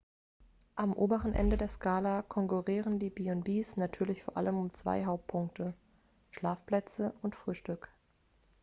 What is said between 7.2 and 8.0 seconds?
und frühstück